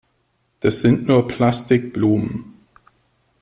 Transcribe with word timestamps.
Das 0.61 0.81
sind 0.81 1.07
nur 1.07 1.27
Plastikblumen. 1.27 2.55